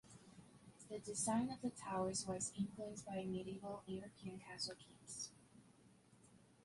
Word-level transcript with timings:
The 0.89 0.97
design 0.97 1.51
of 1.51 1.61
the 1.61 1.69
towers 1.69 2.25
was 2.25 2.51
influenced 2.57 3.05
by 3.05 3.17
medieval 3.23 3.83
European 3.85 4.39
castle 4.39 4.73
keeps. 4.73 5.29